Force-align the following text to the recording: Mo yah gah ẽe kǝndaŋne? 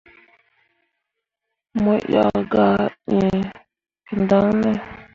Mo 1.81 1.93
yah 2.13 2.33
gah 2.51 2.83
ẽe 3.17 3.29
kǝndaŋne? 4.07 4.71